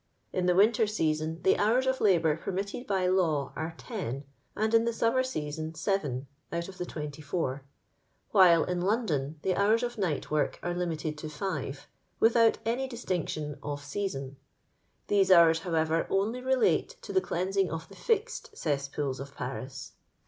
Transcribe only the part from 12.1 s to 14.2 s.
without anj distinction of see